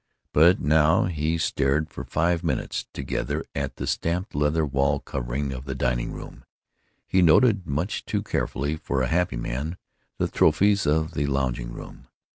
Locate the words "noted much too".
7.21-8.23